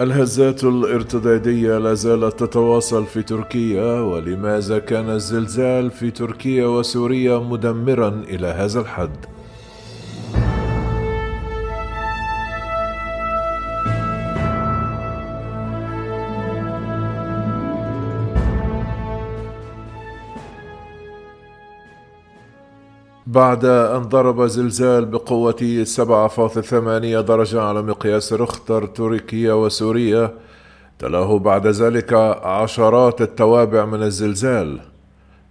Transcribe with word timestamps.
الهزات 0.00 0.64
الارتدادية 0.64 1.78
لا 1.78 1.94
زالت 1.94 2.40
تتواصل 2.40 3.06
في 3.06 3.22
تركيا 3.22 4.00
ولماذا 4.00 4.78
كان 4.78 5.10
الزلزال 5.10 5.90
في 5.90 6.10
تركيا 6.10 6.66
وسوريا 6.66 7.38
مدمرا 7.38 8.08
إلى 8.08 8.46
هذا 8.46 8.80
الحد؟ 8.80 9.16
بعد 23.30 23.64
أن 23.64 24.02
ضرب 24.02 24.46
زلزال 24.46 25.04
بقوة 25.04 25.84
7.8 25.84 27.20
درجة 27.20 27.62
على 27.62 27.82
مقياس 27.82 28.32
رختر 28.32 28.86
تركيا 28.86 29.52
وسوريا 29.52 30.34
تلاه 30.98 31.38
بعد 31.38 31.66
ذلك 31.66 32.12
عشرات 32.42 33.20
التوابع 33.20 33.84
من 33.84 34.02
الزلزال. 34.02 34.80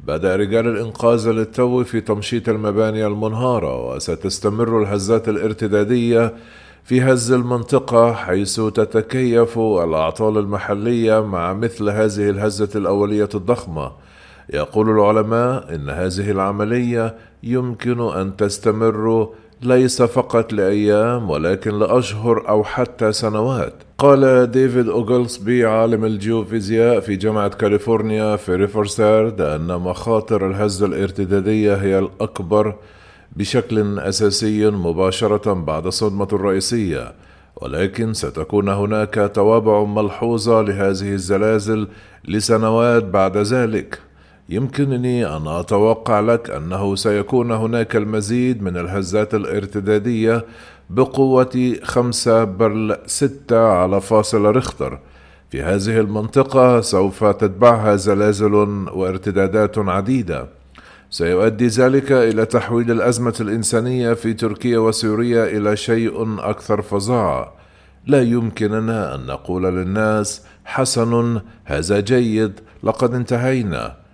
بدأ 0.07 0.35
رجال 0.35 0.67
الإنقاذ 0.67 1.29
للتو 1.29 1.83
في 1.83 2.01
تمشيط 2.01 2.49
المباني 2.49 3.05
المنهارة 3.05 3.95
وستستمر 3.95 4.81
الهزات 4.81 5.29
الارتدادية 5.29 6.33
في 6.83 7.01
هز 7.01 7.31
المنطقة 7.31 8.13
حيث 8.13 8.61
تتكيف 8.61 9.57
الأعطال 9.57 10.37
المحلية 10.37 11.25
مع 11.25 11.53
مثل 11.53 11.89
هذه 11.89 12.29
الهزة 12.29 12.69
الأولية 12.75 13.29
الضخمة. 13.35 13.91
يقول 14.53 14.89
العلماء 14.89 15.75
إن 15.75 15.89
هذه 15.89 16.31
العملية 16.31 17.15
يمكن 17.43 18.01
أن 18.01 18.35
تستمر 18.35 19.29
ليس 19.61 20.01
فقط 20.01 20.53
لأيام 20.53 21.29
ولكن 21.29 21.79
لأشهر 21.79 22.49
أو 22.49 22.63
حتى 22.63 23.11
سنوات. 23.11 23.73
قال 23.97 24.51
ديفيد 24.51 24.89
أوغلسبي 24.89 25.65
عالم 25.65 26.05
الجيوفيزياء 26.05 26.99
في 26.99 27.15
جامعة 27.15 27.47
كاليفورنيا 27.47 28.35
في 28.35 28.55
ريفرسارد 28.55 29.41
أن 29.41 29.67
مخاطر 29.67 30.47
الهزة 30.47 30.85
الارتدادية 30.85 31.75
هي 31.75 31.99
الأكبر 31.99 32.75
بشكل 33.35 33.99
أساسي 33.99 34.69
مباشرة 34.69 35.53
بعد 35.53 35.85
الصدمه 35.85 36.27
الرئيسية. 36.33 37.13
ولكن 37.61 38.13
ستكون 38.13 38.69
هناك 38.69 39.31
توابع 39.35 39.83
ملحوظة 39.83 40.61
لهذه 40.61 41.13
الزلازل 41.13 41.87
لسنوات 42.27 43.03
بعد 43.03 43.37
ذلك. 43.37 44.08
يمكنني 44.51 45.37
أن 45.37 45.47
أتوقع 45.47 46.19
لك 46.19 46.49
أنه 46.49 46.95
سيكون 46.95 47.51
هناك 47.51 47.95
المزيد 47.95 48.63
من 48.63 48.77
الهزات 48.77 49.35
الارتدادية 49.35 50.45
بقوة 50.89 51.75
خمسة 51.83 52.43
بل 52.43 52.97
ستة 53.05 53.67
على 53.67 54.01
فاصل 54.01 54.45
ريختر. 54.45 54.99
في 55.49 55.61
هذه 55.61 55.99
المنطقة 55.99 56.81
سوف 56.81 57.23
تتبعها 57.23 57.95
زلازل 57.95 58.53
وارتدادات 58.93 59.77
عديدة. 59.77 60.47
سيؤدي 61.09 61.67
ذلك 61.67 62.11
إلى 62.11 62.45
تحويل 62.45 62.91
الأزمة 62.91 63.35
الإنسانية 63.41 64.13
في 64.13 64.33
تركيا 64.33 64.79
وسوريا 64.79 65.45
إلى 65.45 65.77
شيء 65.77 66.39
أكثر 66.39 66.81
فظاعة. 66.81 67.53
لا 68.07 68.21
يمكننا 68.21 69.15
أن 69.15 69.25
نقول 69.25 69.63
للناس 69.63 70.41
حسن 70.65 71.41
هذا 71.63 71.99
جيد 71.99 72.59
لقد 72.83 73.13
انتهينا. 73.13 74.08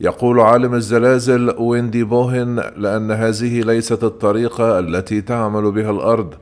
يقول 0.00 0.40
عالم 0.40 0.74
الزلازل 0.74 1.54
ويندي 1.58 2.04
بوهن 2.04 2.62
لأن 2.76 3.10
هذه 3.10 3.60
ليست 3.60 4.04
الطريقة 4.04 4.78
التي 4.78 5.20
تعمل 5.20 5.72
بها 5.72 5.90
الأرض 5.90 6.34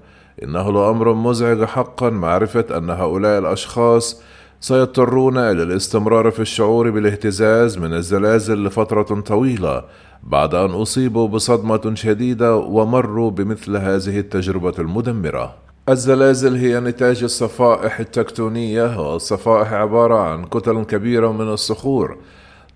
إنه 0.42 0.72
لأمر 0.72 1.14
مزعج 1.14 1.64
حقا 1.64 2.10
معرفة 2.10 2.64
أن 2.78 2.90
هؤلاء 2.90 3.38
الأشخاص 3.38 4.22
سيضطرون 4.60 5.38
إلى 5.38 5.62
الاستمرار 5.62 6.30
في 6.30 6.40
الشعور 6.40 6.90
بالاهتزاز 6.90 7.78
من 7.78 7.92
الزلازل 7.92 8.64
لفترة 8.64 9.20
طويلة 9.20 9.84
بعد 10.22 10.54
أن 10.54 10.70
أصيبوا 10.70 11.28
بصدمة 11.28 11.94
شديدة 11.94 12.56
ومروا 12.56 13.30
بمثل 13.30 13.76
هذه 13.76 14.18
التجربة 14.18 14.74
المدمرة. 14.78 15.54
الزلازل 15.88 16.56
هي 16.56 16.80
نتاج 16.80 17.22
الصفائح 17.22 18.00
التكتونية 18.00 19.12
والصفائح 19.12 19.72
عبارة 19.72 20.18
عن 20.18 20.44
كتل 20.44 20.84
كبيرة 20.84 21.32
من 21.32 21.52
الصخور 21.52 22.16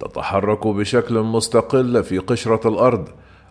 تتحرك 0.01 0.67
بشكل 0.67 1.19
مستقل 1.21 2.05
في 2.05 2.19
قشرة 2.19 2.69
الأرض 2.69 3.09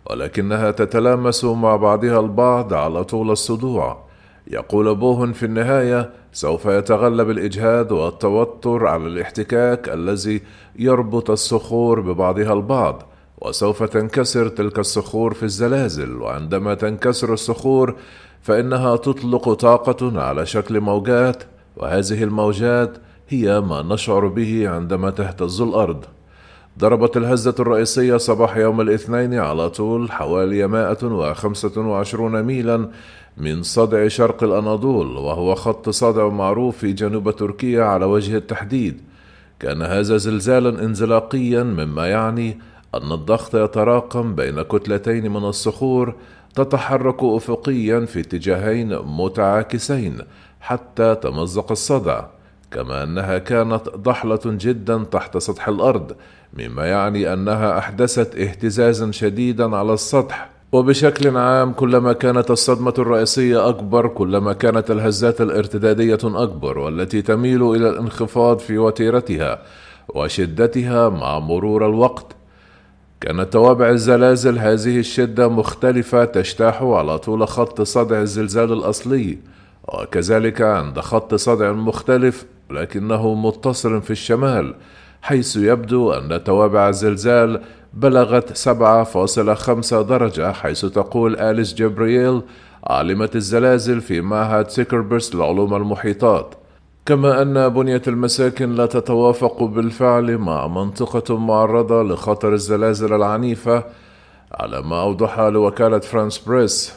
ولكنها 0.10 0.72
تتلامس 0.72 1.44
مع 1.46 1.76
بعضها 1.76 2.20
البعض 2.20 2.74
على 2.74 3.04
طول 3.04 3.32
الصدوع. 3.32 4.08
يقول 4.48 4.96
بوهن 4.96 5.32
في 5.32 5.46
النهاية 5.46 6.10
سوف 6.34 6.66
يتغلب 6.66 7.30
الإجهاد 7.30 7.92
والتوتر 7.92 8.88
على 8.88 9.08
الاحتكاك 9.08 9.90
الذي 9.90 10.42
يربط 10.80 11.30
الصخور 11.32 12.00
ببعضها 12.00 12.54
البعض 12.54 13.04
وسوف 13.42 13.84
تنكسر 13.84 14.48
تلك 14.48 14.80
الصخور 14.80 15.34
في 15.34 15.44
الزلازل 15.44 16.22
وعندما 16.22 16.74
تنكسر 16.74 17.34
الصخور 17.34 17.96
فإنها 18.42 18.96
تطلق 18.96 19.54
طاقة 19.54 20.22
على 20.22 20.46
شكل 20.46 20.82
موجات 20.82 21.44
وهذه 21.78 22.24
الموجات 22.24 22.98
هي 23.30 23.62
ما 23.62 23.82
نشعر 23.82 24.28
به 24.28 24.70
عندما 24.70 25.10
تهتز 25.10 25.62
الأرض. 25.62 26.06
ضربت 26.78 27.18
الهزة 27.18 27.56
الرئيسية 27.60 28.18
صباح 28.18 28.58
يوم 28.58 28.82
الاثنين 28.82 29.34
على 29.34 29.70
طول 29.70 30.12
حوالي 30.12 30.68
125 30.68 32.44
ميلا 32.44 32.90
من 33.38 33.64
صدع 33.64 34.08
شرق 34.08 34.44
الأناضول 34.44 35.18
وهو 35.18 35.56
خط 35.56 35.90
صدع 35.90 36.28
معروف 36.28 36.78
في 36.78 36.94
جنوب 36.94 37.32
تركيا 37.32 37.84
على 37.84 38.06
وجه 38.06 38.38
التحديد. 38.38 39.02
كان 39.60 39.82
هذا 39.82 40.18
زلزالا 40.18 40.86
انزلاقيا 40.86 41.64
مما 41.64 42.08
يعني 42.08 42.60
أن 42.96 43.12
الضغط 43.12 43.56
يتراكم 43.56 44.36
بين 44.36 44.62
كتلتين 44.62 45.32
من 45.32 45.44
الصخور 45.44 46.16
تتحرك 46.56 47.24
أفقيا 47.24 48.06
في 48.06 48.20
اتجاهين 48.20 49.00
متعاكسين 49.00 50.18
حتى 50.62 51.16
تمزق 51.16 51.72
الصدع. 51.72 52.37
كما 52.72 53.04
أنها 53.04 53.38
كانت 53.38 53.90
ضحلة 53.90 54.40
جدا 54.46 55.04
تحت 55.12 55.38
سطح 55.38 55.68
الأرض 55.68 56.16
مما 56.54 56.86
يعني 56.86 57.34
أنها 57.34 57.78
أحدثت 57.78 58.36
اهتزازا 58.36 59.12
شديدا 59.12 59.76
على 59.76 59.94
السطح. 59.94 60.50
وبشكل 60.72 61.38
عام 61.38 61.74
كلما 61.74 62.14
كانت 62.14 62.52
الصدمة 62.52 62.94
الرئيسية 63.00 63.70
أكبر 63.70 64.08
كلما 64.08 64.54
كانت 64.54 64.92
الهزات 64.92 65.42
الارتدادية 65.42 66.20
أكبر 66.24 66.80
والتي 66.80 67.22
تميل 67.22 67.64
إلى 67.64 67.90
الانخفاض 67.90 68.60
في 68.60 68.78
وتيرتها 68.78 69.62
وشدتها 70.10 71.10
مع 71.10 71.40
مرور 71.40 71.86
الوقت. 71.86 72.36
كانت 73.22 73.54
توابع 73.54 73.90
الزلازل 73.90 74.60
هذه 74.60 75.00
الشدة 75.00 75.48
مختلفة 75.48 76.26
تجتاح 76.26 76.84
على 76.84 77.18
طول 77.18 77.48
خط 77.48 77.82
صدع 77.82 78.22
الزلزال 78.22 78.74
الأصلي 78.74 79.38
وكذلك 79.88 80.62
عند 80.62 81.00
خط 81.00 81.36
صدع 81.36 81.72
مختلف 81.72 82.46
لكنه 82.72 83.34
متصل 83.36 84.02
في 84.02 84.12
الشمال 84.12 84.76
حيث 85.22 85.56
يبدو 85.56 86.12
أن 86.12 86.44
توابع 86.44 86.90
الزلزال 86.90 87.62
بلغت 87.94 88.58
7.5 88.58 89.94
درجة 89.94 90.52
حيث 90.52 90.86
تقول 90.86 91.36
آليس 91.36 91.74
جبريل 91.74 92.42
عالمة 92.84 93.30
الزلازل 93.36 94.02
في 94.02 94.22
معهد 94.22 94.70
سيكربرس 94.70 95.36
لعلوم 95.36 95.76
المحيطات. 95.76 96.56
كما 97.06 97.42
أن 97.42 97.70
بنية 97.70 98.02
المساكن 98.08 98.76
لا 98.76 98.86
تتوافق 98.86 99.64
بالفعل 99.64 100.38
مع 100.38 100.68
منطقة 100.68 101.38
معرضة 101.38 102.04
لخطر 102.04 102.54
الزلازل 102.54 103.14
العنيفة 103.14 103.84
على 104.52 104.82
ما 104.82 105.02
أوضح 105.02 105.40
لوكالة 105.40 106.00
فرانس 106.00 106.38
بريس. 106.38 106.94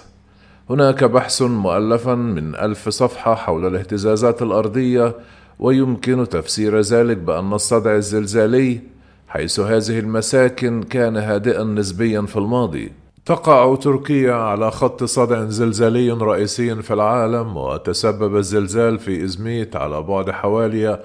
هناك 0.71 1.05
بحث 1.05 1.43
مؤلفا 1.43 2.15
من 2.15 2.55
ألف 2.55 2.89
صفحة 2.89 3.35
حول 3.35 3.67
الاهتزازات 3.67 4.43
الأرضية 4.43 5.15
ويمكن 5.61 6.29
تفسير 6.29 6.81
ذلك 6.81 7.17
بأن 7.17 7.53
الصدع 7.53 7.95
الزلزالي 7.95 8.81
حيث 9.29 9.61
هذه 9.61 9.99
المساكن 9.99 10.83
كان 10.83 11.17
هادئا 11.17 11.65
نسبيا 11.65 12.23
في 12.23 12.37
الماضي. 12.37 12.93
تقع 13.27 13.75
تركيا 13.75 14.35
على 14.35 14.71
خط 14.71 15.05
صدع 15.05 15.45
زلزالي 15.45 16.11
رئيسي 16.11 16.83
في 16.83 16.95
العالم 16.95 17.57
وتسبب 17.57 18.37
الزلزال 18.37 18.99
في 18.99 19.25
إزميت 19.25 19.77
على 19.77 20.03
بعد 20.03 20.31
حوالي 20.31 21.01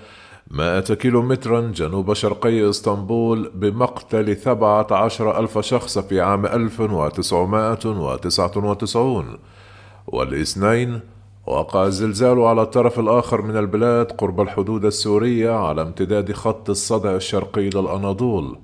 100 0.52 0.80
كيلومترا 0.80 1.62
جنوب 1.62 2.13
شرقي 2.13 2.69
إسطنبول 2.69 3.51
بمقتل 3.56 4.38
17 4.38 5.40
ألف 5.40 5.60
شخص 5.60 6.00
في 6.00 6.22
عام 6.22 6.46
1999 6.46 9.38
والاثنين 10.08 11.01
وقع 11.48 11.86
الزلزال 11.86 12.40
على 12.40 12.62
الطرف 12.62 13.00
الآخر 13.00 13.42
من 13.42 13.58
البلاد 13.58 14.12
قرب 14.12 14.42
الحدود 14.42 14.86
السورية 14.86 15.52
على 15.52 15.82
امتداد 15.82 16.32
خط 16.32 16.70
الصدع 16.70 17.16
الشرقي 17.16 17.70
للأناضول. 17.70 18.58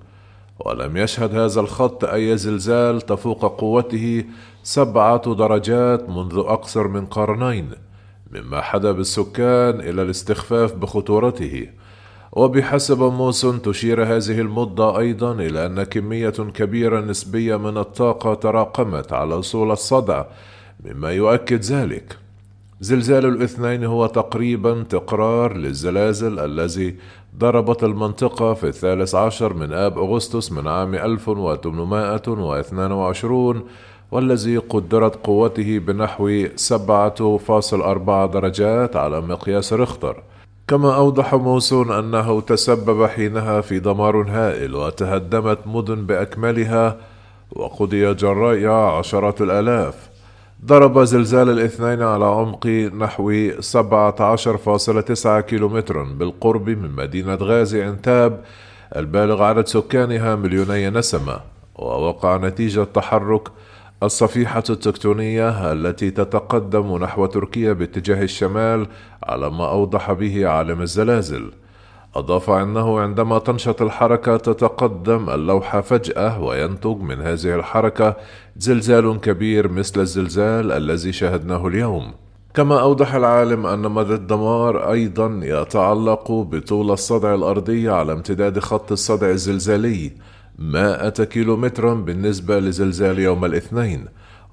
ولم 0.60 0.98
يشهد 0.98 1.36
هذا 1.36 1.60
الخط 1.62 2.06
أي 2.06 2.38
زلزال 2.38 3.02
تفوق 3.02 3.60
قوته 3.60 4.24
سبعة 4.64 5.34
درجات 5.34 6.10
منذ 6.10 6.44
أكثر 6.48 6.88
من 6.88 7.06
قرنين 7.06 7.70
مما 8.32 8.62
حدا 8.62 8.92
بالسكان 8.92 9.80
إلى 9.80 10.02
الاستخفاف 10.02 10.74
بخطورته. 10.74 11.68
وبحسب 12.32 13.02
موسون 13.02 13.62
تشير 13.62 14.04
هذه 14.04 14.42
المدة 14.42 14.98
أيضا 14.98 15.34
إلى 15.34 15.66
أن 15.66 15.84
كمية 15.84 16.30
كبيرة 16.30 17.00
نسبية 17.00 17.56
من 17.56 17.78
الطاقة 17.78 18.34
تراكمت 18.34 19.14
على 19.14 19.40
أصول 19.40 19.72
الصدع 19.72 20.26
مما 20.86 21.12
يؤكد 21.12 21.62
ذلك. 21.62 22.18
زلزال 22.84 23.26
الاثنين 23.26 23.84
هو 23.84 24.06
تقريبا 24.06 24.84
تقرار 24.90 25.58
للزلازل 25.58 26.40
الذي 26.40 26.96
ضربت 27.38 27.84
المنطقة 27.84 28.54
في 28.54 28.68
الثالث 28.68 29.16
عشر 29.16 29.54
من 29.54 29.74
آب 29.74 29.98
أغسطس 29.98 30.52
من 30.52 30.68
عام 30.68 30.96
1822 30.96 33.64
والذي 34.12 34.58
قدرت 34.58 35.26
قوته 35.26 35.80
بنحو 35.80 36.46
7.4 36.56 38.26
درجات 38.26 38.96
على 38.96 39.22
مقياس 39.22 39.74
ريختر. 39.74 40.24
كما 40.68 40.96
أوضح 40.96 41.36
موسون 41.36 41.92
أنه 41.92 42.42
تسبب 42.42 43.06
حينها 43.06 43.62
في 43.62 43.80
دمار 43.80 44.26
هائل 44.30 44.76
وتهدمت 44.76 45.60
مدن 45.66 46.06
بأكملها 46.06 46.98
وقضي 47.52 48.14
جراء 48.14 48.68
عشرات 48.68 49.42
الآلاف. 49.42 50.11
ضرب 50.66 51.04
زلزال 51.04 51.50
الاثنين 51.50 52.02
على 52.02 52.26
عمق 52.26 52.68
نحو 52.68 53.52
17.9 53.60 55.40
كيلومترا 55.40 56.04
بالقرب 56.04 56.70
من 56.70 56.92
مدينة 56.92 57.36
غازي 57.36 57.84
عنتاب 57.84 58.44
البالغ 58.96 59.44
عدد 59.44 59.68
سكانها 59.68 60.36
مليوني 60.36 60.90
نسمة 60.90 61.40
ووقع 61.76 62.38
نتيجة 62.38 62.84
تحرك 62.84 63.48
الصفيحة 64.04 64.64
التكتونية 64.70 65.72
التي 65.72 66.12
تتقدم 66.12 66.98
نحو 66.98 67.26
تركيا 67.26 67.74
باتجاه 67.74 68.24
الشمال 68.24 68.88
على 69.24 69.50
ما 69.50 69.70
أوضح 69.70 70.12
به 70.12 70.48
عالم 70.48 70.82
الزلازل. 70.82 71.52
أضاف 72.16 72.50
أنه 72.50 73.00
عندما 73.00 73.40
تنشط 73.40 73.82
الحركة 73.82 74.38
تتقدم 74.38 75.30
اللوحة 75.30 75.82
فجأة 75.82 76.44
وينتج 76.44 76.98
من 76.98 77.22
هذه 77.22 77.56
الحركة 77.56 78.16
زلزال 78.58 79.22
كبير 79.22 79.72
مثل 79.72 80.02
الزلزال 80.02 80.72
الذي 80.72 81.12
شاهدناه 81.12 81.68
اليوم. 81.68 82.14
كما 82.54 82.82
أوضح 82.82 83.14
العالم 83.14 83.66
أن 83.66 83.80
مدى 83.80 84.14
الدمار 84.14 84.92
أيضا 84.92 85.40
يتعلق 85.44 86.32
بطول 86.32 86.92
الصدع 86.92 87.34
الأرضي 87.34 87.90
على 87.90 88.14
امتداد 88.14 88.60
خط 88.60 88.92
الصدع 88.92 89.30
الزلزالي 89.30 90.12
مائة 90.60 91.10
كيلومترا 91.10 91.94
بالنسبة 91.94 92.60
لزلزال 92.60 93.20
يوم 93.20 93.46
الاثنين. 93.46 94.06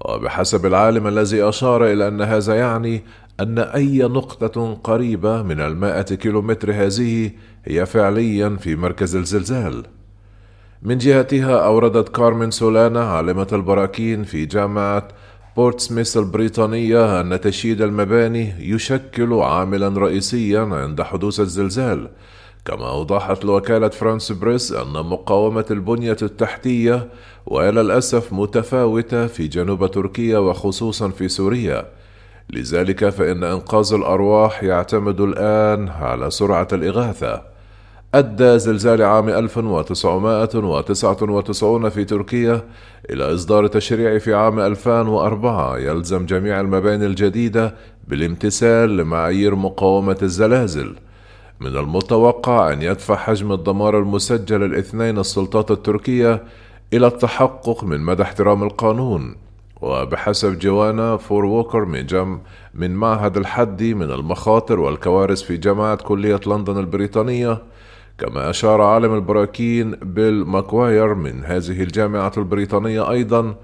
وبحسب 0.05 0.65
العالم 0.65 1.07
الذي 1.07 1.43
أشار 1.43 1.85
إلى 1.85 2.07
أن 2.07 2.21
هذا 2.21 2.55
يعني 2.55 3.03
أن 3.39 3.59
أي 3.59 3.97
نقطة 3.99 4.73
قريبة 4.83 5.43
من 5.43 5.59
المائة 5.59 6.01
كيلومتر 6.01 6.71
هذه 6.71 7.31
هي 7.65 7.85
فعليا 7.85 8.57
في 8.59 8.75
مركز 8.75 9.15
الزلزال. 9.15 9.83
من 10.83 10.97
جهتها 10.97 11.65
أوردت 11.65 12.09
كارمن 12.09 12.51
سولانا 12.51 13.03
عالمة 13.03 13.47
البراكين 13.53 14.23
في 14.23 14.45
جامعة 14.45 15.07
بورتسميث 15.55 16.17
البريطانية 16.17 17.21
أن 17.21 17.41
تشييد 17.41 17.81
المباني 17.81 18.53
يشكل 18.59 19.33
عاملا 19.33 19.87
رئيسيا 19.87 20.59
عند 20.59 21.01
حدوث 21.01 21.39
الزلزال. 21.39 22.09
كما 22.65 22.89
أوضحت 22.89 23.45
وكالة 23.45 23.89
فرانس 23.89 24.31
بريس 24.31 24.71
أن 24.71 24.93
مقاومة 24.93 25.65
البنية 25.71 26.17
التحتية 26.21 27.07
وإلى 27.45 27.81
الأسف 27.81 28.33
متفاوتة 28.33 29.27
في 29.27 29.47
جنوب 29.47 29.91
تركيا 29.91 30.37
وخصوصا 30.37 31.09
في 31.09 31.27
سوريا. 31.27 31.85
لذلك 32.49 33.09
فإن 33.09 33.43
إنقاذ 33.43 33.93
الأرواح 33.93 34.63
يعتمد 34.63 35.21
الآن 35.21 35.89
على 35.89 36.31
سرعة 36.31 36.67
الإغاثة. 36.73 37.41
أدى 38.13 38.59
زلزال 38.59 39.01
عام 39.01 39.29
1999 39.29 41.89
في 41.89 42.05
تركيا 42.05 42.61
إلى 43.09 43.33
إصدار 43.33 43.67
تشريع 43.67 44.17
في 44.17 44.33
عام 44.33 44.59
2004 44.59 45.77
يلزم 45.77 46.25
جميع 46.25 46.59
المباني 46.59 47.05
الجديدة 47.05 47.75
بالامتثال 48.07 48.97
لمعايير 48.97 49.55
مقاومة 49.55 50.17
الزلازل. 50.21 50.95
من 51.59 51.77
المتوقع 51.77 52.73
أن 52.73 52.81
يدفع 52.81 53.15
حجم 53.15 53.51
الدمار 53.51 53.99
المسجل 53.99 54.63
الاثنين 54.63 55.19
السلطات 55.19 55.71
التركية 55.71 56.43
إلى 56.93 57.07
التحقق 57.07 57.83
من 57.83 57.99
مدى 57.99 58.23
احترام 58.23 58.63
القانون 58.63 59.35
وبحسب 59.81 60.59
جوانا 60.59 61.17
فور 61.17 61.45
ووكر 61.45 61.85
من 61.85 62.05
جم 62.05 62.39
من 62.73 62.95
معهد 62.95 63.37
الحد 63.37 63.93
من 63.93 64.11
المخاطر 64.11 64.79
والكوارث 64.79 65.41
في 65.41 65.57
جامعة 65.57 65.95
كلية 65.95 66.39
لندن 66.47 66.77
البريطانية 66.77 67.61
كما 68.17 68.49
أشار 68.49 68.81
عالم 68.81 69.15
البراكين 69.15 69.91
بيل 69.91 70.33
ماكواير 70.33 71.13
من 71.13 71.43
هذه 71.45 71.83
الجامعة 71.83 72.31
البريطانية 72.37 73.11
أيضا 73.11 73.55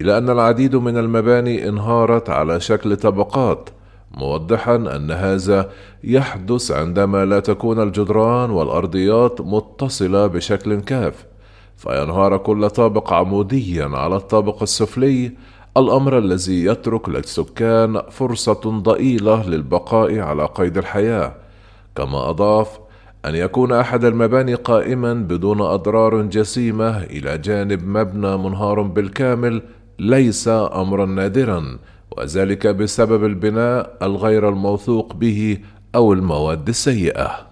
إلى 0.00 0.18
أن 0.18 0.30
العديد 0.30 0.76
من 0.76 0.98
المباني 0.98 1.68
انهارت 1.68 2.30
على 2.30 2.60
شكل 2.60 2.96
طبقات 2.96 3.70
موضحا 4.16 4.76
أن 4.76 5.10
هذا 5.10 5.70
يحدث 6.04 6.70
عندما 6.70 7.24
لا 7.24 7.40
تكون 7.40 7.82
الجدران 7.82 8.50
والأرضيات 8.50 9.40
متصلة 9.40 10.26
بشكل 10.26 10.80
كاف 10.80 11.26
فينهار 11.76 12.36
كل 12.36 12.70
طابق 12.70 13.12
عموديا 13.12 13.86
على 13.86 14.16
الطابق 14.16 14.62
السفلي. 14.62 15.32
الأمر 15.76 16.18
الذي 16.18 16.64
يترك 16.64 17.08
للسكان 17.08 18.02
فرصة 18.10 18.80
ضئيلة 18.82 19.48
للبقاء 19.48 20.18
على 20.18 20.46
قيد 20.46 20.78
الحياة. 20.78 21.34
كما 21.96 22.30
أضاف 22.30 22.78
أن 23.26 23.34
يكون 23.34 23.72
أحد 23.72 24.04
المباني 24.04 24.54
قائما 24.54 25.14
بدون 25.14 25.60
أضرار 25.60 26.22
جسيمة 26.22 27.02
إلى 27.02 27.38
جانب 27.38 27.86
مبنى 27.86 28.36
منهار 28.36 28.82
بالكامل 28.82 29.62
ليس 29.98 30.48
أمرا 30.48 31.06
نادرا. 31.06 31.78
وذلك 32.18 32.66
بسبب 32.66 33.24
البناء 33.24 33.96
الغير 34.02 34.48
الموثوق 34.48 35.14
به 35.14 35.58
أو 35.94 36.12
المواد 36.12 36.68
السيئة. 36.68 37.47